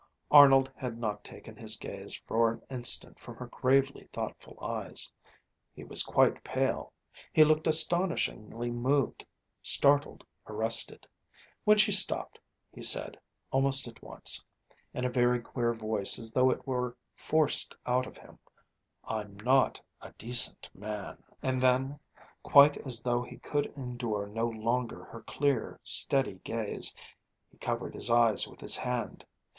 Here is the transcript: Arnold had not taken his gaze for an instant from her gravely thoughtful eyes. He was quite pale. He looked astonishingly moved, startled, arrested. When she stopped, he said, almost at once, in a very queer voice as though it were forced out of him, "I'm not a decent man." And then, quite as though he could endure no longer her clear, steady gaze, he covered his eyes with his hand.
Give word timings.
Arnold 0.31 0.71
had 0.75 0.97
not 0.97 1.23
taken 1.23 1.55
his 1.55 1.75
gaze 1.75 2.15
for 2.25 2.51
an 2.51 2.63
instant 2.71 3.19
from 3.19 3.35
her 3.35 3.45
gravely 3.45 4.09
thoughtful 4.11 4.57
eyes. 4.59 5.13
He 5.75 5.83
was 5.83 6.01
quite 6.01 6.43
pale. 6.43 6.91
He 7.31 7.43
looked 7.43 7.67
astonishingly 7.67 8.71
moved, 8.71 9.23
startled, 9.61 10.25
arrested. 10.47 11.05
When 11.65 11.77
she 11.77 11.91
stopped, 11.91 12.39
he 12.73 12.81
said, 12.81 13.15
almost 13.51 13.87
at 13.87 14.01
once, 14.01 14.43
in 14.91 15.05
a 15.05 15.09
very 15.11 15.39
queer 15.39 15.71
voice 15.71 16.17
as 16.17 16.31
though 16.31 16.49
it 16.49 16.65
were 16.65 16.97
forced 17.15 17.75
out 17.85 18.07
of 18.07 18.17
him, 18.17 18.39
"I'm 19.03 19.37
not 19.43 19.79
a 20.01 20.13
decent 20.13 20.67
man." 20.73 21.23
And 21.43 21.61
then, 21.61 21.99
quite 22.41 22.75
as 22.87 23.03
though 23.03 23.21
he 23.21 23.37
could 23.37 23.67
endure 23.77 24.25
no 24.25 24.47
longer 24.47 25.03
her 25.03 25.21
clear, 25.21 25.79
steady 25.83 26.39
gaze, 26.43 26.95
he 27.51 27.59
covered 27.59 27.93
his 27.93 28.09
eyes 28.09 28.47
with 28.47 28.61
his 28.61 28.75
hand. 28.77 29.23